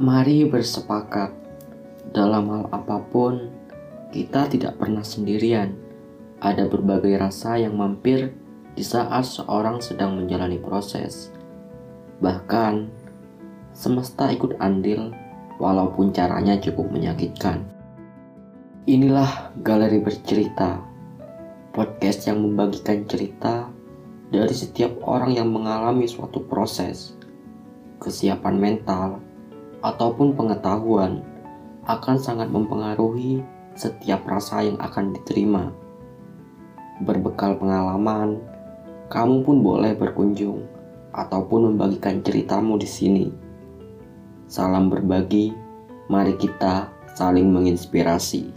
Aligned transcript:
Mari 0.00 0.48
bersepakat, 0.48 1.28
dalam 2.16 2.48
hal 2.48 2.64
apa 2.72 3.04
pun, 3.12 3.52
kita 4.08 4.48
tidak 4.48 4.80
pernah 4.80 5.04
sendirian. 5.04 5.76
Ada 6.40 6.72
berbagai 6.72 7.20
rasa 7.20 7.60
yang 7.60 7.76
mampir 7.76 8.32
di 8.72 8.80
saat 8.80 9.28
seorang 9.28 9.84
sedang 9.84 10.16
menjalani 10.16 10.56
proses. 10.56 11.28
Bahkan, 12.24 12.88
semesta 13.76 14.32
ikut 14.32 14.56
andil 14.56 15.12
walaupun 15.60 16.16
caranya 16.16 16.56
cukup 16.56 16.88
menyakitkan. 16.88 17.60
Inilah 18.88 19.52
Galeri 19.60 20.00
Bercerita, 20.00 20.80
podcast 21.76 22.24
yang 22.24 22.40
membagikan 22.40 23.04
cerita 23.04 23.68
dari 24.32 24.54
setiap 24.56 24.96
orang 25.04 25.36
yang 25.36 25.52
mengalami 25.52 26.08
suatu 26.08 26.40
proses, 26.48 27.12
kesiapan 28.00 28.56
mental, 28.56 29.28
ataupun 29.80 30.36
pengetahuan 30.36 31.24
akan 31.88 32.16
sangat 32.20 32.52
mempengaruhi 32.52 33.40
setiap 33.74 34.24
rasa 34.28 34.64
yang 34.64 34.76
akan 34.76 35.16
diterima. 35.16 35.72
Berbekal 37.00 37.56
pengalaman, 37.56 38.36
kamu 39.08 39.42
pun 39.42 39.56
boleh 39.64 39.96
berkunjung 39.96 40.68
ataupun 41.16 41.72
membagikan 41.72 42.20
ceritamu 42.20 42.76
di 42.76 42.86
sini. 42.86 43.26
Salam 44.46 44.92
berbagi, 44.92 45.50
mari 46.12 46.36
kita 46.36 46.92
saling 47.16 47.48
menginspirasi. 47.48 48.52